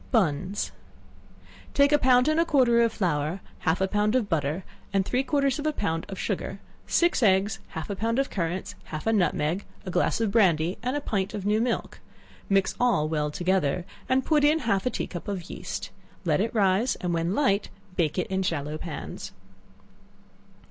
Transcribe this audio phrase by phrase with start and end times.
[0.09, 0.71] Bunns.
[1.75, 5.21] Take a pound and a quarter of flour, half a pound of butter, and three
[5.21, 9.13] quarters of a pound of sugar, six eggs, half a pound of currants, half a
[9.13, 11.99] nutmeg, a glass of brandy, and a pint of new milk;
[12.49, 15.91] mix all well together, and put in half a tea cup of yeast;
[16.25, 19.33] let it rise, and when light, bake it in shallow pans.